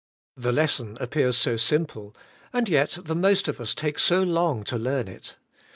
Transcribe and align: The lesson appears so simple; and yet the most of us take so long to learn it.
The 0.35 0.51
lesson 0.51 0.97
appears 0.99 1.37
so 1.37 1.57
simple; 1.57 2.15
and 2.51 2.67
yet 2.67 2.97
the 3.03 3.13
most 3.13 3.47
of 3.47 3.61
us 3.61 3.75
take 3.75 3.99
so 3.99 4.23
long 4.23 4.63
to 4.63 4.79
learn 4.79 5.07
it. 5.07 5.35